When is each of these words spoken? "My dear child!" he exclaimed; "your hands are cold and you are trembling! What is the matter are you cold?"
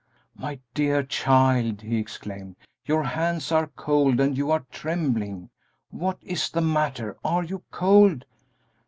"My 0.35 0.57
dear 0.73 1.03
child!" 1.03 1.81
he 1.81 1.97
exclaimed; 1.99 2.55
"your 2.87 3.03
hands 3.03 3.51
are 3.51 3.67
cold 3.67 4.19
and 4.19 4.35
you 4.35 4.49
are 4.49 4.65
trembling! 4.71 5.51
What 5.91 6.17
is 6.23 6.49
the 6.49 6.59
matter 6.59 7.17
are 7.23 7.43
you 7.43 7.61
cold?" 7.69 8.25